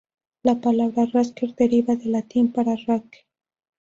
[0.41, 3.27] La palabra "raster" deriva del latín para "rake".